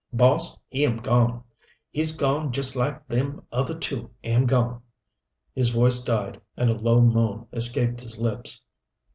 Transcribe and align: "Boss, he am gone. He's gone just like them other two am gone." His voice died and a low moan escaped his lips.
"Boss, 0.11 0.59
he 0.67 0.83
am 0.83 0.97
gone. 0.97 1.43
He's 1.91 2.11
gone 2.15 2.51
just 2.51 2.75
like 2.75 3.07
them 3.07 3.45
other 3.51 3.77
two 3.77 4.09
am 4.23 4.47
gone." 4.47 4.81
His 5.53 5.69
voice 5.69 6.03
died 6.03 6.41
and 6.57 6.71
a 6.71 6.73
low 6.73 7.01
moan 7.01 7.45
escaped 7.53 8.01
his 8.01 8.17
lips. 8.17 8.63